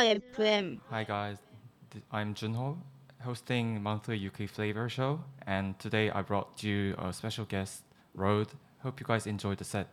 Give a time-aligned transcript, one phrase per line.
[0.00, 0.80] FM.
[0.88, 1.36] Hi guys,
[2.10, 2.78] I'm JUUNO,
[3.22, 7.82] hosting monthly UK Flavor Show, and today I brought you a special guest,
[8.16, 8.48] RHODE.
[8.82, 9.88] Hope you guys enjoyed the set.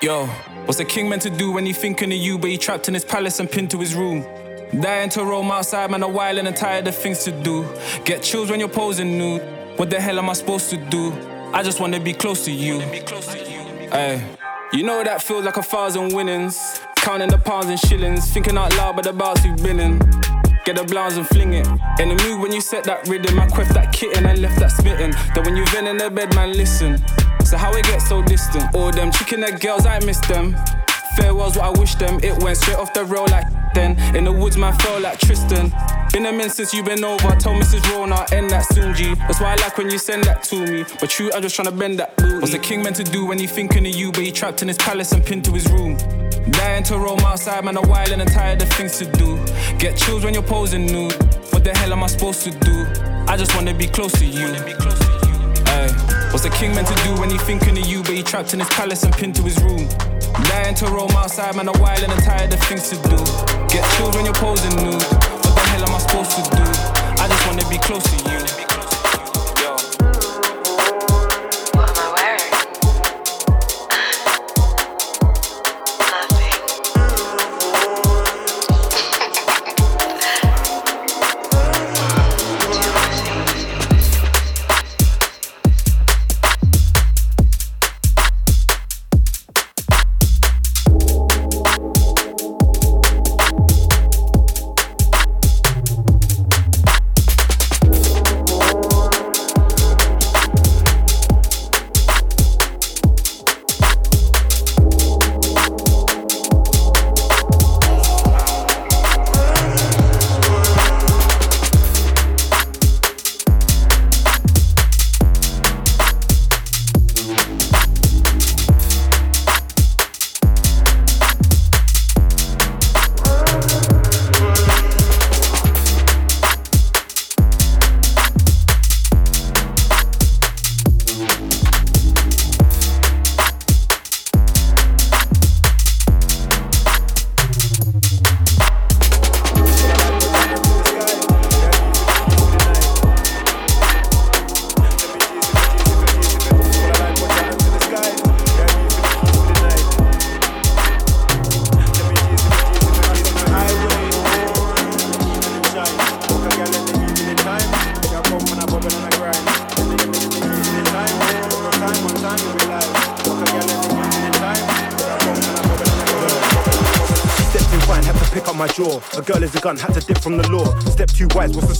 [0.00, 0.26] Yo,
[0.66, 2.94] what's a king meant to do when he thinking of you, but he trapped in
[2.94, 4.24] his palace and pinned to his room?
[4.80, 7.66] Dying to roam outside, man, a while and I'm tired of things to do.
[8.04, 9.42] Get chills when you're posing nude.
[9.76, 11.12] What the hell am I supposed to do?
[11.52, 12.80] I just wanna be close to you.
[12.80, 14.22] Hey,
[14.72, 16.80] you know that feels like a thousand winnings.
[16.96, 19.98] Counting the pounds and shillings, thinking out loud about the bouts we've been in.
[20.64, 21.66] Get the blouse and fling it.
[22.00, 24.72] In the mood when you set that rhythm, I queft that kitten and left that
[24.72, 25.12] smitten.
[25.34, 26.98] Then when you vent in the bed, man, listen.
[27.44, 28.74] So how it get so distant?
[28.74, 30.56] All them chicken head girls, I miss them.
[31.16, 32.20] Farewell's what I wish them.
[32.22, 33.98] It went straight off the road like then.
[34.16, 35.72] In the woods, man, felt like Tristan.
[36.12, 37.28] Been a minute since you been over.
[37.36, 37.90] Told Mrs.
[37.90, 39.14] Rona, end that soon, G.
[39.14, 40.84] That's why I like when you send that to me.
[41.00, 42.38] But true, I'm just trying to bend that booty.
[42.38, 44.68] What's the king meant to do when he thinking of you, but he trapped in
[44.68, 45.96] his palace and pinned to his room?
[46.50, 49.36] Dying to roam outside, man, a while and I'm tired of things to do.
[49.78, 51.14] Get chills when you're posing nude.
[51.52, 52.86] What the hell am I supposed to do?
[53.26, 54.46] I just wanna be close to you.
[55.66, 55.88] Ay,
[56.30, 58.60] what's the king meant to do when he thinking of you, but he trapped in
[58.60, 59.88] his palace and pinned to his room?
[60.42, 63.16] Dying to roam outside, man, a while and I'm tired of things to do.
[63.68, 65.02] Get chills when you're posing nude.
[65.02, 66.64] What the hell am I supposed to do?
[67.22, 68.63] I just wanna be close to you.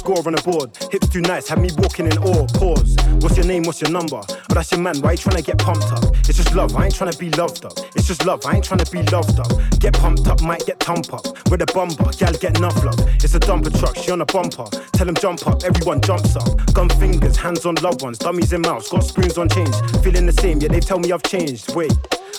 [0.05, 0.69] Score on the board?
[0.93, 2.47] Hips too nice, had me walking in awe.
[2.61, 2.97] Pause.
[3.25, 3.63] What's your name?
[3.65, 4.21] What's your number?
[4.49, 5.01] But that's your man.
[5.01, 6.05] Why you trying to get pumped up?
[6.29, 6.77] It's just love.
[6.77, 7.73] I ain't trying to be loved up.
[7.97, 8.45] It's just love.
[8.45, 9.49] I ain't trying to be loved up.
[9.81, 11.25] Get pumped up, might get thump up.
[11.51, 13.01] With a bumper, gal get enough love.
[13.25, 14.69] It's a dumper truck, she on a bumper.
[14.93, 16.53] Tell him jump up, everyone jumps up.
[16.75, 19.75] Gun fingers, hands on loved ones, dummies in mouths, got spoons on change.
[20.03, 21.75] Feeling the same, yeah, they tell me I've changed.
[21.75, 21.93] Wait.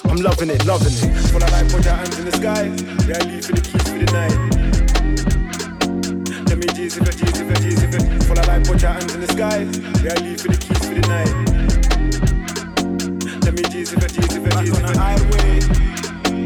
[0.05, 1.17] I'm loving it, loving it.
[1.29, 2.63] Full of life, put your hands in the sky.
[3.07, 4.84] Yeah, I leave for the keys for the night.
[6.65, 8.23] Me G's if it, G's if it, G's if it.
[8.23, 9.59] Full of life, put your hands in the sky.
[10.01, 11.29] Yeah, leave for the keys for the night.
[13.45, 15.61] Let me G's if it, G's if it, G's on the highway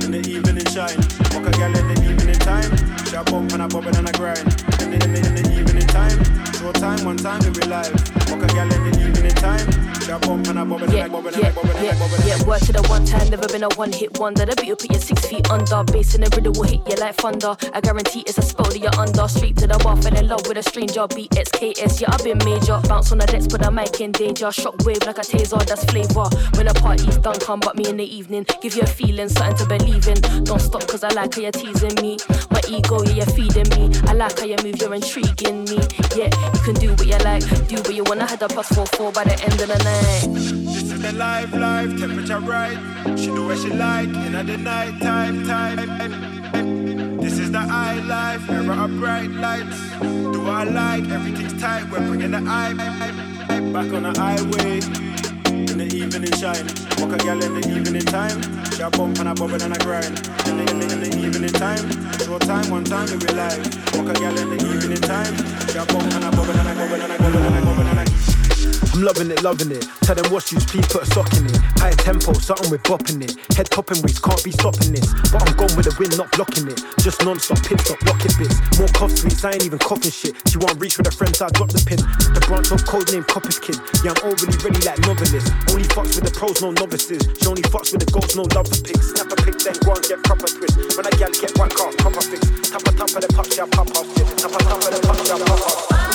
[0.03, 0.99] in the evening shine.
[1.31, 2.67] Walk a gal in the evening time.
[3.07, 4.43] She a bump and a bubble and a grind.
[4.83, 6.19] In the, in the, in the evening time.
[6.59, 7.95] Short time, one time we be live.
[8.27, 9.98] Walk a gal in the evening time.
[10.09, 12.27] She a bump and a bubble and Yeah, and yeah, and yeah, bubble and a
[12.27, 12.43] yeah.
[12.49, 14.43] Word to the one time, never been a one hit wonder.
[14.43, 15.83] The beat will put you six feet under.
[15.83, 17.53] Bass in the rhythm will hit you like thunder.
[17.73, 19.27] I guarantee it's a spell that you're under.
[19.29, 21.05] Straight to the bar, fell in love with a stranger.
[21.05, 22.81] BXKS, yeah, I've been major.
[22.89, 24.49] Bounce on the decks, but the mic in danger.
[24.49, 26.25] Shockwave like a taser, that's flavor.
[26.57, 28.49] When the party's done, come but me in the evening.
[28.65, 30.17] Give you a feeling, something to believe in.
[30.41, 32.17] Don't stop, cause I like how you're teasing me.
[32.49, 33.93] My ego, yeah, you're feeding me.
[34.09, 35.85] I like how you move, you're intriguing me.
[36.17, 38.25] Yeah, you can do what you like, do what you wanna.
[38.25, 39.98] Had a plus four four by the end of the night.
[39.99, 42.77] This is the live, live, temperature right.
[43.17, 47.17] She do what she like in the night time, time.
[47.17, 49.77] This is the high life, era of bright lights.
[49.99, 51.89] Do I like, everything's tight.
[51.91, 52.73] We're bringing the eye
[53.73, 54.79] back on the highway
[55.71, 56.65] in the evening shine.
[56.97, 58.41] Walk a gal in the evening time.
[58.71, 60.17] She a bump and a bubble and a grind.
[60.47, 61.85] In the, in the, in the evening time,
[62.25, 63.61] short time, one time we be live.
[63.95, 65.35] Walk a gal in the evening time.
[65.67, 67.87] She a bump and a bubble and a bubble and a bubble and a bubble
[67.87, 68.08] and a
[68.99, 69.87] I'm loving it, loving it.
[70.03, 71.55] Tell them what's use, please put a sock in it.
[71.79, 73.31] High tempo, something with bopping it.
[73.55, 75.07] Head popping waist, can't be stopping this.
[75.31, 76.83] But I'm gone with the wind, not blocking it.
[76.99, 78.59] Just non-stop, pit stop, rocket bits.
[78.75, 80.35] More cough sweets, I ain't even coughing shit.
[80.51, 82.03] She want reach with her friends, I drop the pin.
[82.35, 83.79] The branch of code name Copper's Kid.
[84.03, 85.47] Yeah, I'm overly ready like novelist.
[85.71, 87.23] Only fucks with the pros, no novices.
[87.39, 89.15] She only fucks with the ghosts, no love for pigs.
[89.15, 90.75] Snap a pic, then go and get proper twist.
[90.99, 92.43] When I gal get one car, proper fix.
[92.67, 94.07] Tap a tap for the pop, she pop off.
[94.43, 96.08] Tap a tap for the pop, she pop off.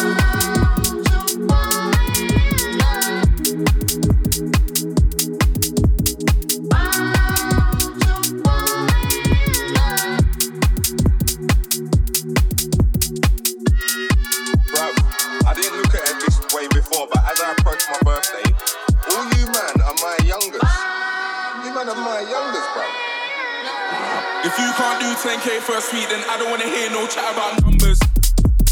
[24.56, 27.60] If you can't do 10k first week, then I don't wanna hear no chat about
[27.60, 27.98] numbers.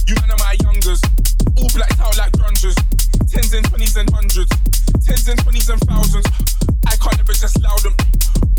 [0.06, 1.02] You man are my youngers,
[1.58, 2.79] all blacked out like grungers.
[3.26, 4.50] Tens and twenties and hundreds,
[5.05, 6.26] tens and twenties and thousands.
[6.87, 7.94] I can't ever just loud them.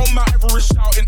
[0.01, 1.07] On my Everest shouting.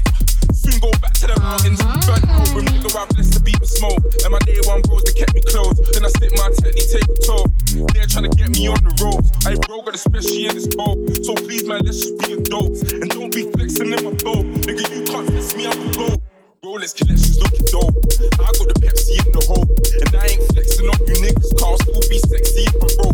[0.66, 1.78] Soon go back to the mountains.
[2.10, 4.02] Burnt album, nigga, I'm blessed to beat with smoke.
[4.26, 5.78] And my day one bros, they kept me close.
[5.94, 7.46] Then I slip my technique, take a toll.
[7.94, 9.30] They're trying to get me on the ropes.
[9.46, 10.98] I ain't broke, got especially in this boat.
[11.22, 12.82] So please, man, let's just be adults.
[12.90, 14.46] And don't be flexing in my boat.
[14.66, 16.18] Nigga, you can't flex me, I'm a blow.
[16.66, 17.94] Rolex collections looking dope.
[18.42, 19.70] I got the Pepsi in the hole.
[19.70, 21.54] And I ain't flexing on you niggas.
[21.62, 23.14] Cause still be sexy if I roll.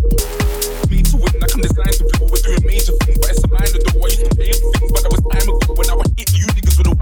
[0.88, 2.31] Me to win, I can design to blow.
[2.31, 4.00] We're doing major things, but it's a minor though.
[4.00, 5.75] I used to pay for things, but that was time ago.
[5.75, 6.47] When I would hit you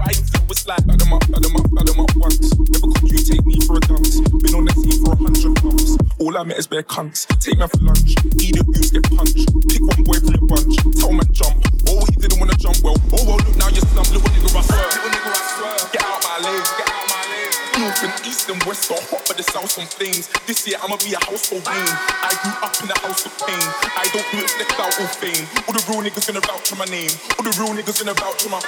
[0.00, 2.00] niggas with a wide flow, it's like bag 'em up, bag 'em up, bag 'em
[2.00, 2.52] up once.
[2.58, 4.20] Never could you take me for a dance.
[4.20, 5.96] Been on the scene for a hundred months.
[6.18, 7.26] All I met is bare cunts.
[7.40, 8.14] Take me for lunch.
[8.40, 9.48] Eat the boots, get punched.
[9.68, 10.76] Pick one boy from your bunch.
[10.96, 11.64] Tell man jump.
[11.88, 12.96] Oh, he didn't wanna jump well.
[13.12, 14.12] Oh, well, look now you're slumped.
[14.12, 14.88] Little nigga, I swear.
[14.88, 15.76] Little nigga, I swear.
[15.92, 16.64] Get out my lane.
[16.78, 17.52] Get out my lane.
[17.80, 20.28] North and east and west are hot, but the south some flames.
[20.46, 21.94] This year I'ma be a household name.
[22.28, 23.66] I grew up in a house of pain.
[23.96, 25.44] I don't do it flex out all fame.
[25.66, 27.10] All the real niggas gonna vouch for my name.
[27.38, 28.60] All the real niggas gonna vouch for my.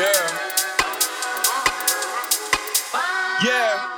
[0.00, 0.06] Yeah.
[3.44, 3.88] Yeah.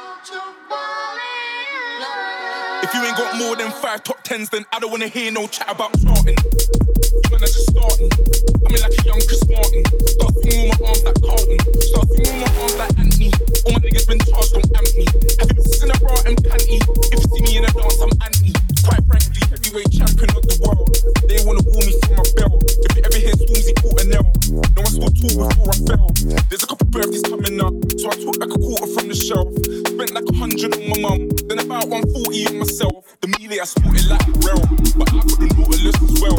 [2.82, 5.46] If you ain't got more than five top tens, then I don't wanna hear no
[5.46, 6.34] chat about starting.
[6.34, 8.10] You are just starting.
[8.10, 9.84] I mean like a young Chris Martin.
[10.08, 11.58] Start swinging my arms like Carlton.
[11.80, 13.30] Start swinging my arms like Anthony.
[13.66, 15.06] All my niggas been charged, don't amp me.
[15.38, 16.82] Have you been in a bra and panty?
[16.82, 18.71] If you see me in a dance, I'm anti.
[18.82, 20.90] Quite frankly, heavyweight champion of the world.
[21.30, 22.66] They wanna woo me from my belt.
[22.66, 24.26] If you ever hear Stormzy caught a nail,
[24.74, 26.08] no I saw two before I fell.
[26.50, 29.46] There's a couple birthdays coming up, so I took like a quarter from the shelf.
[29.86, 33.06] Spent like a hundred on my mum, then about 140 on myself.
[33.22, 34.66] The melee I sported like a realm,
[34.98, 36.38] but I got the nautilus as well.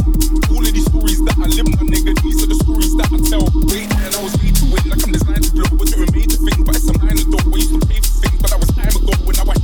[0.52, 3.18] All of these stories that I live, my nigga, these are the stories that I
[3.24, 3.48] tell.
[3.72, 5.70] Wait, and I was made to win, like I'm designed to blow.
[5.80, 7.48] We're doing major things, but it's a minor though.
[7.48, 9.16] We used to pay for things, but that was time ago.
[9.24, 9.44] When I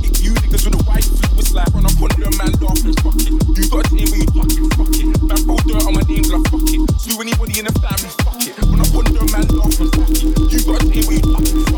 [0.69, 3.33] white flip, it's like run up on the man laughing, fuck it.
[3.57, 5.09] You got a team where you it, fuck it.
[5.25, 6.81] Man, roll dirt on my name, like fuck it.
[7.01, 8.53] Sue anybody in the family, fuck it.
[8.69, 10.21] Run up on the man laughing, fuck it.
[10.53, 11.70] You got a team where you it,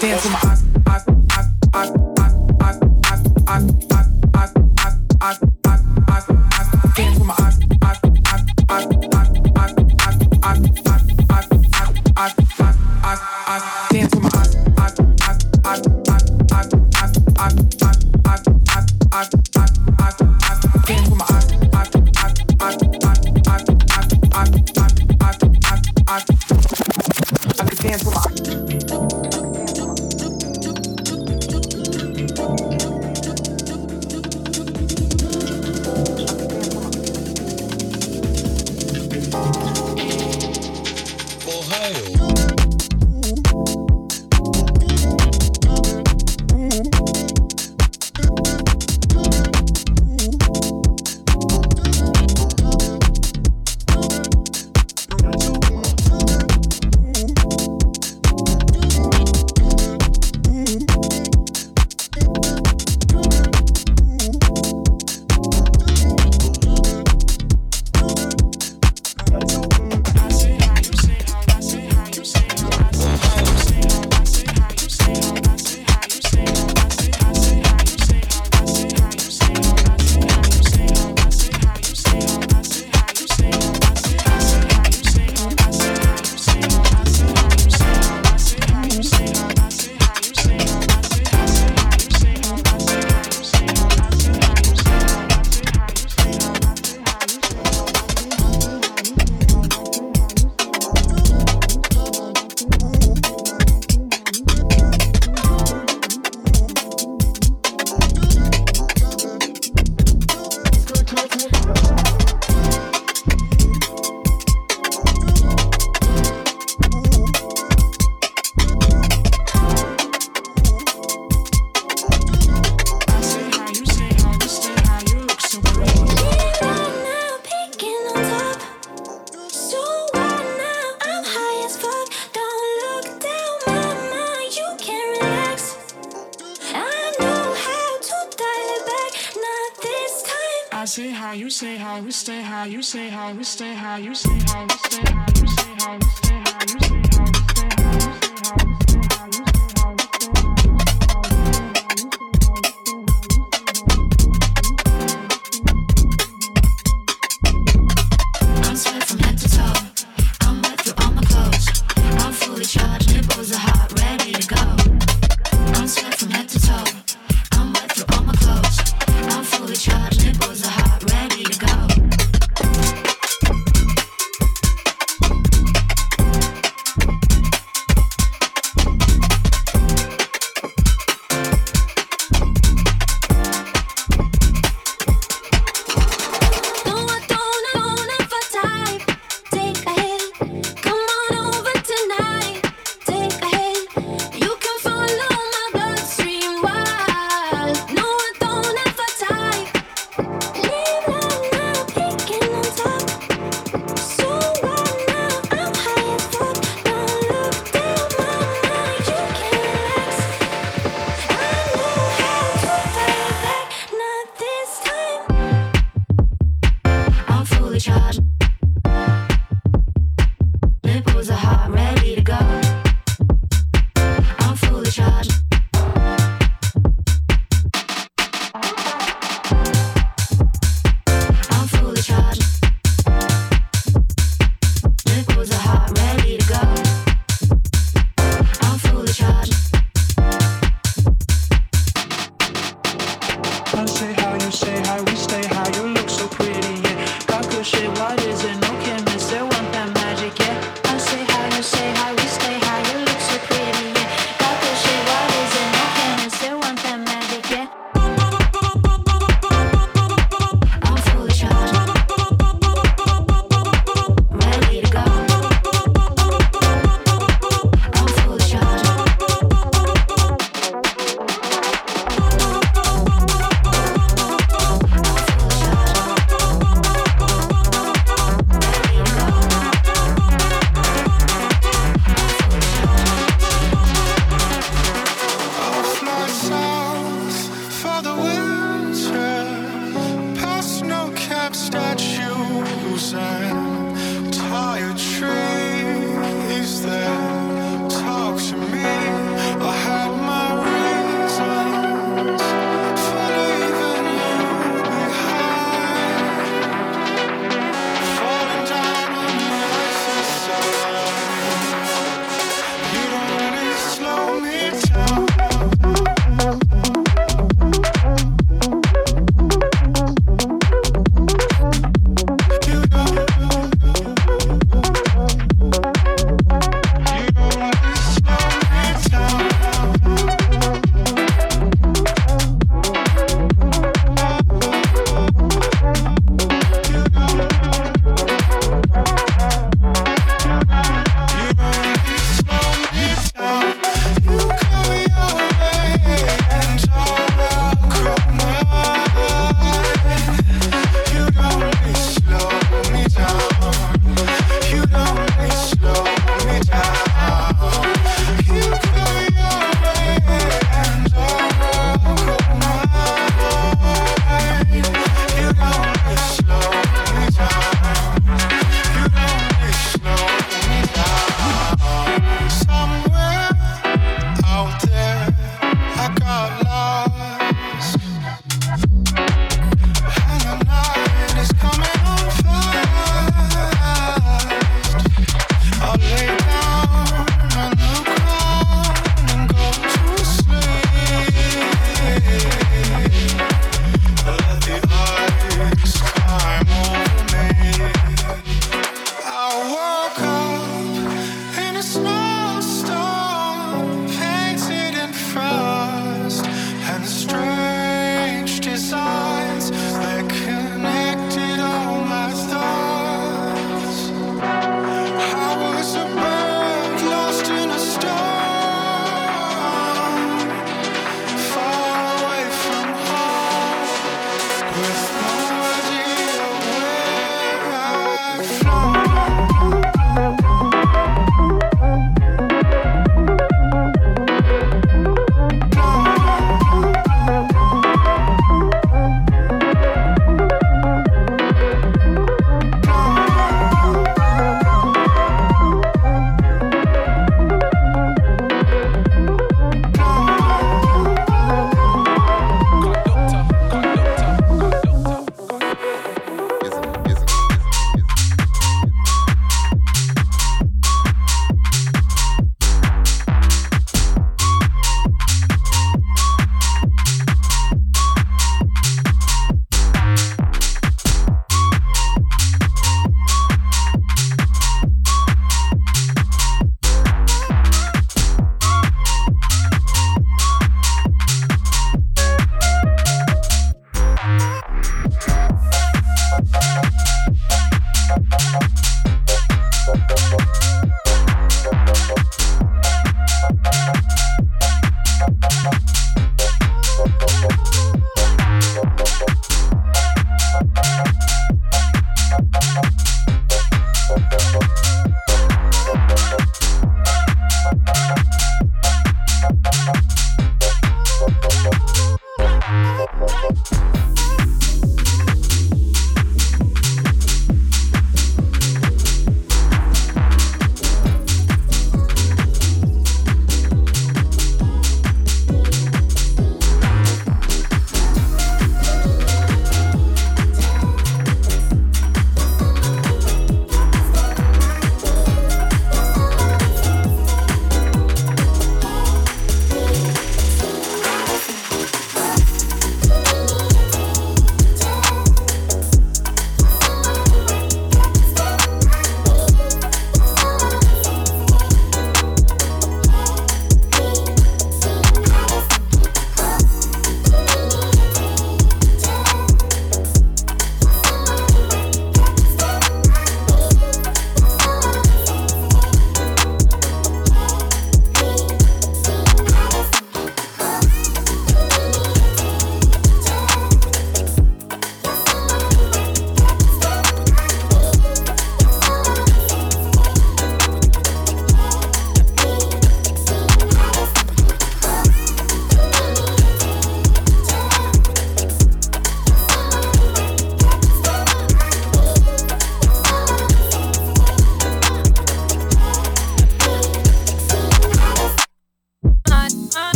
[0.00, 0.61] Dance in my eyes.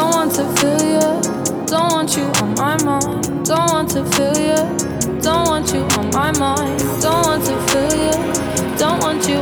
[0.00, 1.66] Don't want to feel you.
[1.66, 3.44] Don't want you on my mind.
[3.44, 5.20] Don't want to feel you.
[5.20, 6.80] Don't want you on my mind.
[7.02, 8.78] Don't want to feel you.
[8.78, 9.36] Don't want you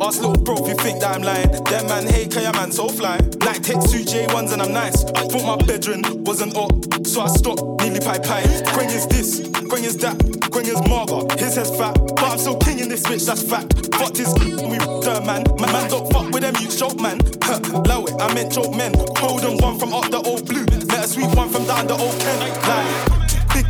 [0.00, 1.50] Ask little bro if you think that I'm lying.
[1.64, 3.16] Them man hate, cause your man so fly.
[3.44, 5.04] Like text two J1s and I'm nice.
[5.04, 6.72] I Thought my bedroom wasn't up,
[7.06, 8.42] so I stopped, nearly pie pie.
[8.94, 10.16] Is this, Gwen is that,
[10.50, 11.30] Gwen is Marga.
[11.38, 13.94] His head's fat, but I'm still king in this bitch, that's fact.
[13.94, 14.50] Fucked his we
[15.04, 15.44] the man.
[15.58, 17.20] My man don't fuck with them, you choke man.
[17.42, 18.92] Huh, Low it, I meant choke men.
[19.20, 20.64] Golden one from up the old blue.
[20.64, 22.40] Let a sweet one from down the old pen.
[22.40, 23.13] Like,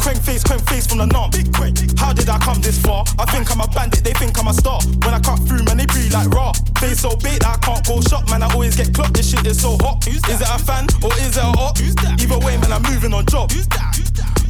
[0.04, 1.30] crank face, crank face from the norm.
[1.32, 1.80] Big crank.
[1.98, 3.08] How did I come this far?
[3.18, 4.78] I think I'm a bandit, they think I'm a star.
[5.00, 6.52] When I cut through, man, they breathe like raw.
[6.76, 8.44] Face so big that I can't go shop, man.
[8.44, 9.14] I always get clocked.
[9.16, 10.06] This shit is so hot.
[10.06, 11.80] Is it a fan or is it a op?
[11.80, 13.50] Either way, man, I'm moving on job.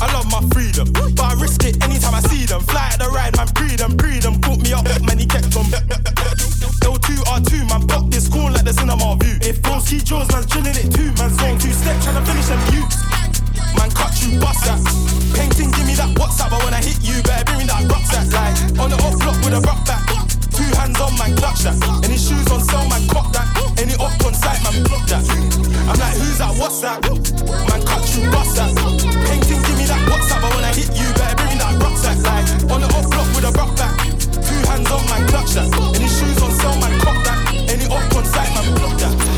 [0.03, 2.61] I love my freedom, but I risk it anytime I see them.
[2.67, 4.43] Fly at the ride, man, breed them, breed them.
[4.43, 5.71] Put me up, man, he kept on.
[6.83, 9.39] L2 R2, man, pop this corn like the cinema view.
[9.41, 11.15] If bros see Jaws, man's chilling it too.
[11.15, 13.24] Man, zone two step, trying to finish them youths.
[13.77, 14.79] Man, cut you, bust that.
[15.35, 18.31] Painting, give me that WhatsApp, I hit you, better bring me that rucksack.
[18.31, 20.07] Like, on the off block with a rock back.
[20.55, 21.75] Two hands on, man, clutch that.
[22.07, 23.51] Any shoes on sale, man, cock that.
[23.79, 25.27] Any up on site, man, block that.
[25.91, 27.03] I'm like, who's that, what's that?
[27.03, 28.71] Man, cut you, bust that.
[29.27, 32.19] Painting, give me that WhatsApp, I hit you, better bring me that rucksack.
[32.23, 33.99] Like, on the off block with a rock back.
[34.31, 35.67] Two hands on, man, clutch that.
[35.99, 37.39] Any shoes on sale, man, cock that.
[37.67, 39.34] Any up on site, man, block that.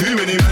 [0.00, 0.49] too many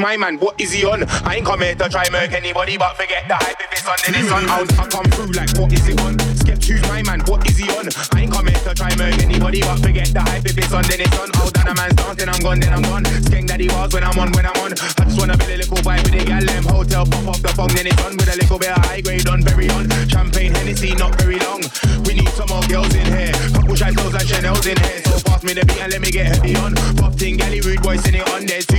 [0.00, 0.38] my man?
[0.38, 1.04] What is he on?
[1.24, 3.98] I ain't come here to try murk anybody, but forget the hype if it's on,
[4.04, 4.48] then it's on.
[4.48, 6.16] I come through like, what is it on?
[6.40, 7.20] Skeps, who's my man?
[7.28, 7.86] What is he on?
[8.16, 10.82] I ain't come here to try murk anybody, but forget the hype if it's on,
[10.88, 11.28] then it's on.
[11.36, 13.04] Hold on, a man's dancing, I'm gone, then I'm gone.
[13.04, 14.72] Skeng daddy was when I'm on, when I'm on.
[14.72, 17.52] I just wanna build a little vibe with the gal, them hotel, pop off the
[17.52, 19.84] phone, then it's on with a little bit of high grade on, very on.
[20.08, 21.60] Champagne, Hennessy, not very long.
[22.08, 23.32] We need some more girls in here.
[23.52, 25.02] Couple Chantels and Chanel's in here.
[25.04, 26.74] So pass me the beat and let me get heavy on.
[26.96, 28.46] Pop ting, galley, rude boy, sing it on.
[28.46, 28.69] There's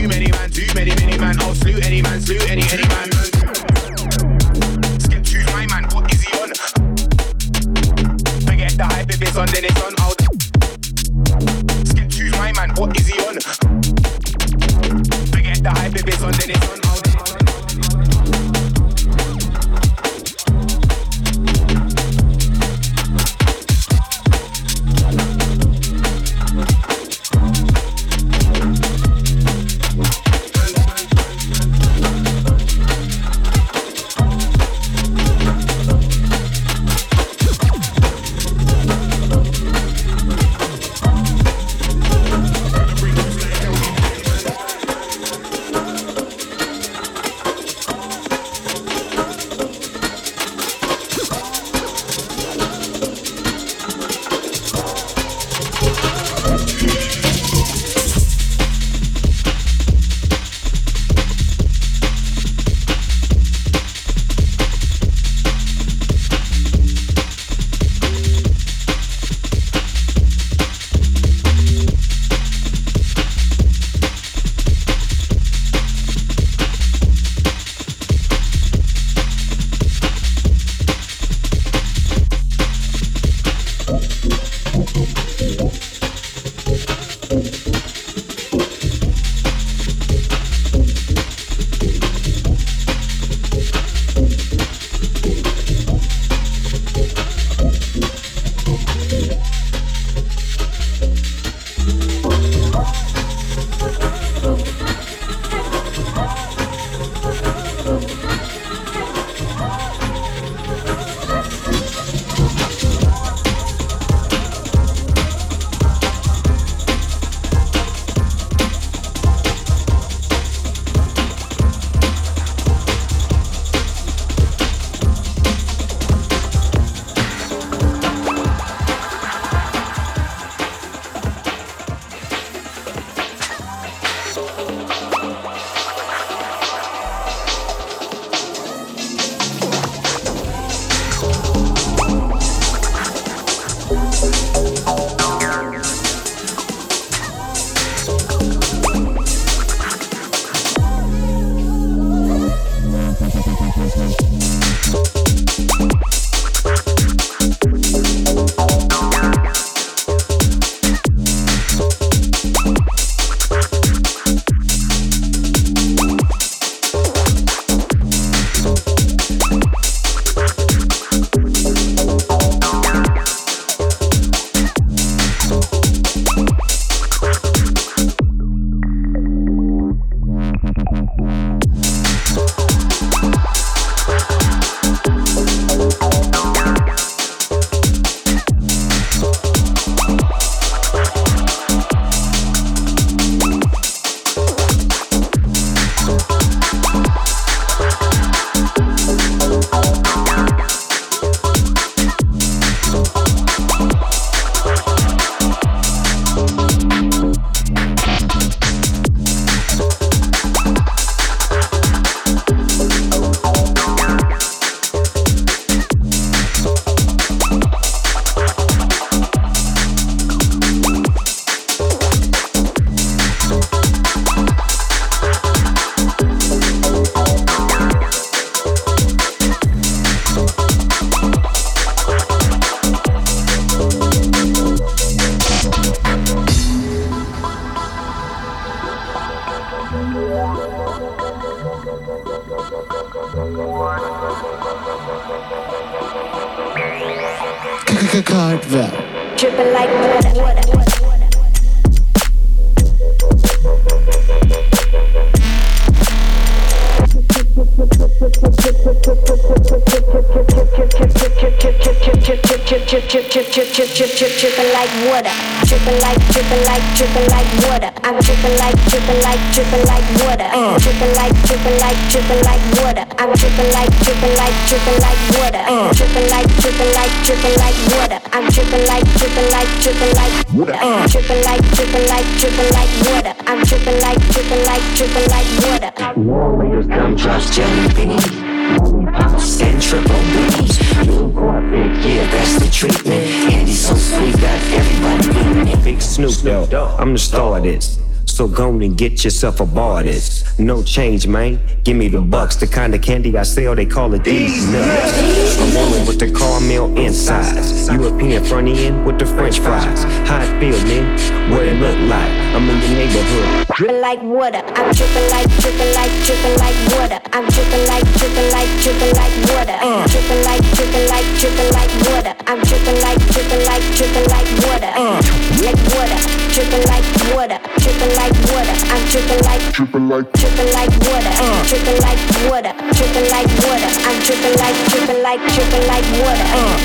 [298.72, 300.46] phone and get yourself a artist.
[300.62, 301.60] No change, man.
[301.84, 302.56] Give me the bucks.
[302.56, 305.58] The kind of candy I sell, they call it these nuts.
[305.58, 307.90] A woman with the caramel insides.
[307.90, 310.04] European front end with the French fries.
[310.30, 311.50] How it feel, man?
[311.50, 312.32] What it look like?
[312.54, 313.68] I'm in the neighborhood.
[313.76, 314.62] Dripping like water.
[314.78, 317.20] I'm dripping like, dripping like, dripping like water.
[317.34, 319.78] I'm dripping like, dripping like, dripping like water.
[319.82, 320.06] Uh.
[320.14, 322.34] Dripping like, dripping like, dripping like water.
[322.46, 324.94] I'm dripping like, dripping like, dripping like water.
[324.94, 325.18] Uh.
[325.66, 326.22] Like water.
[326.54, 327.60] Dripping like water.
[327.82, 328.76] Dripping like like water.
[328.94, 331.32] I'm dripping like dripping like dripping like water.
[331.40, 331.64] Uh.
[331.68, 332.74] Dripping like water.
[332.92, 333.88] Dripping like water.
[334.04, 336.48] I'm dripping like dripping like dripping like water.
[336.52, 336.76] Uh.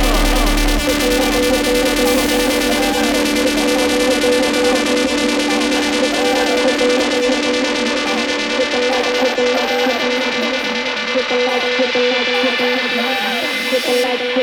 [0.87, 1.87] Dripping like, dripping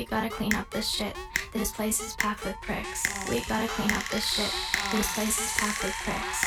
[0.00, 1.14] We gotta clean up this shit.
[1.52, 3.28] This place is packed with pricks.
[3.28, 4.50] We gotta clean up this shit.
[4.92, 6.40] This place is packed with pricks.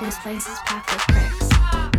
[0.00, 1.89] This place is packed with pricks.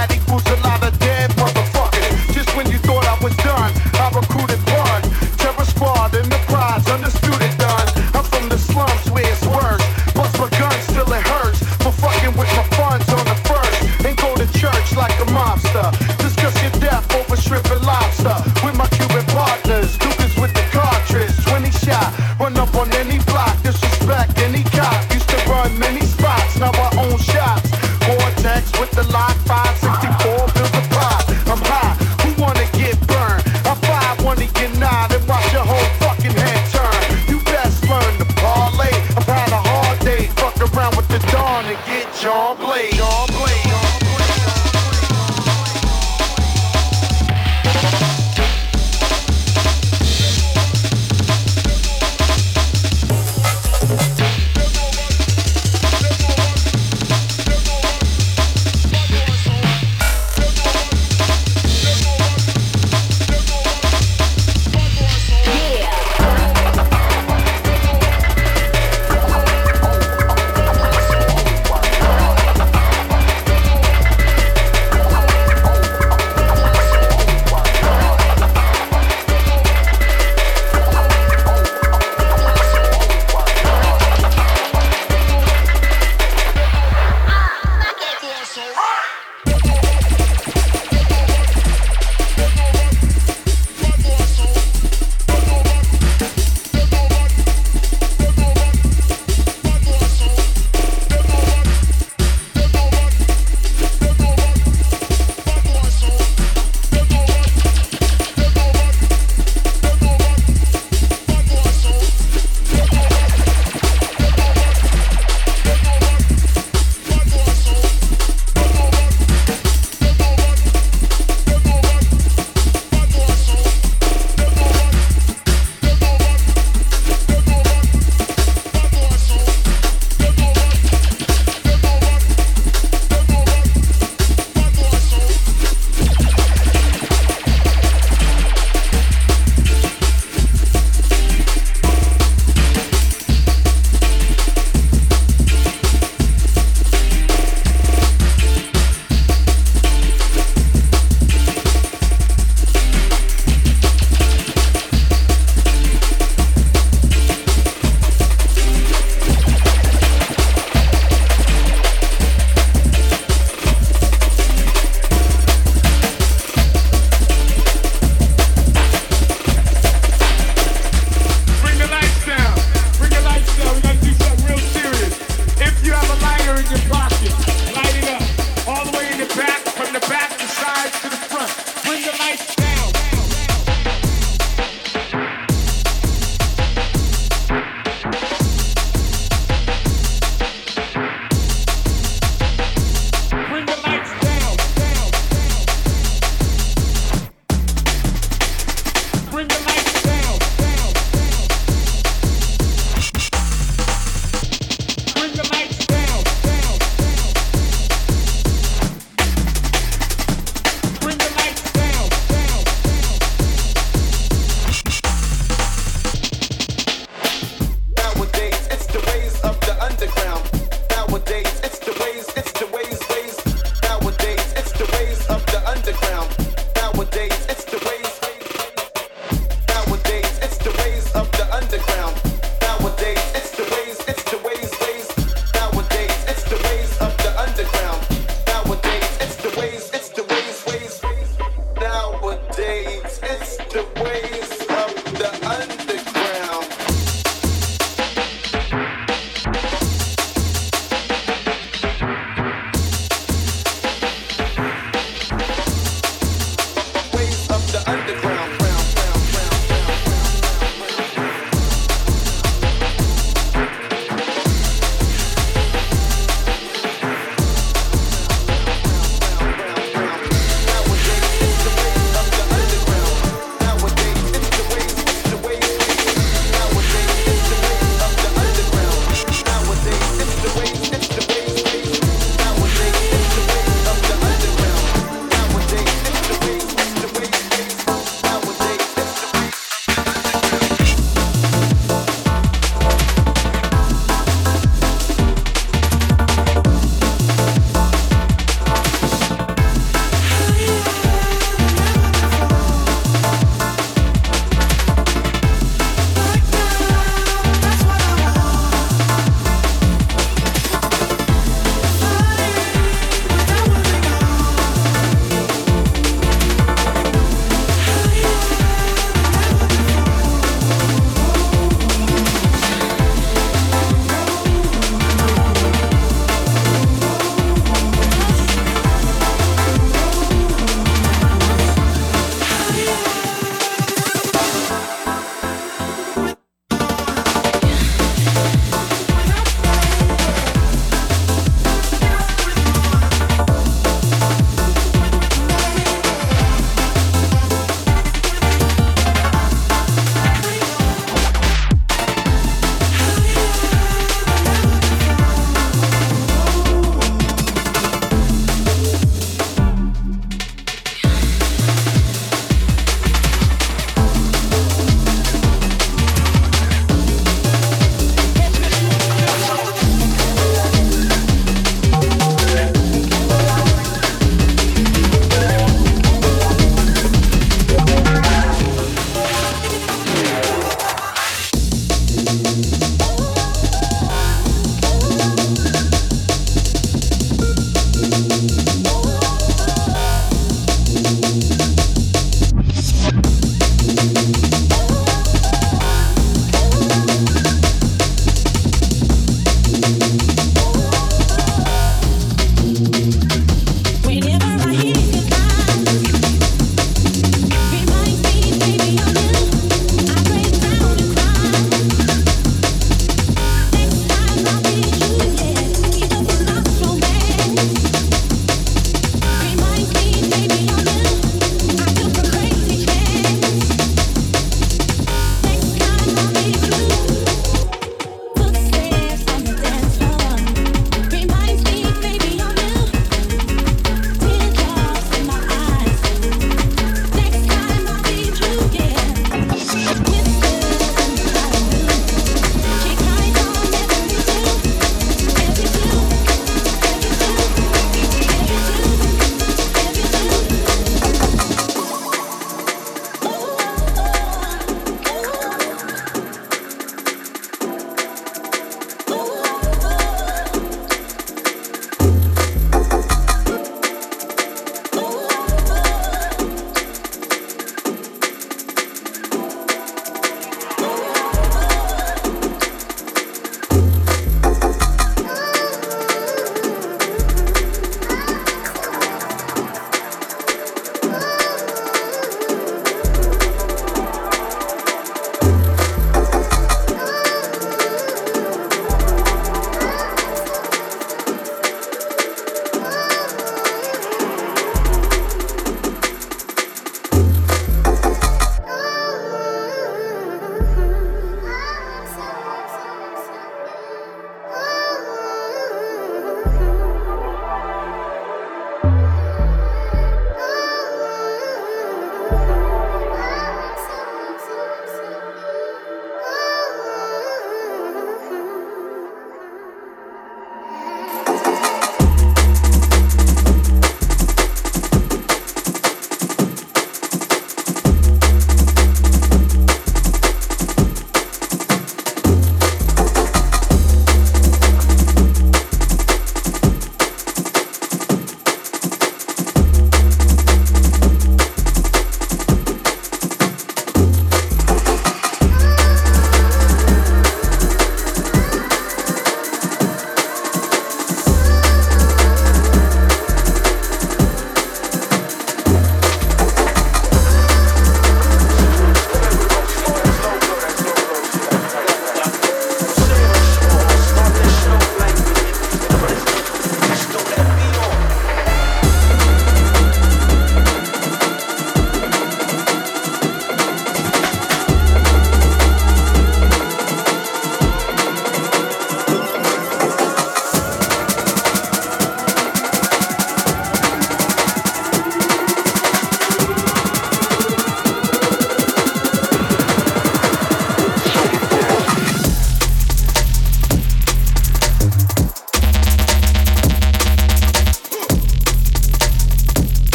[0.00, 0.49] static, push